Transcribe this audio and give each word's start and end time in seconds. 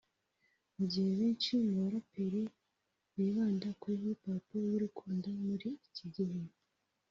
Mu 0.75 0.83
gihe 0.91 1.09
benshi 1.19 1.49
mu 1.63 1.71
baraperi 1.81 2.43
bibanda 3.15 3.67
kuri 3.81 3.97
Hip 4.05 4.21
Hop 4.29 4.45
y’urukundo 4.69 5.27
muri 5.45 5.69
iki 5.87 6.07
gihe 6.15 6.39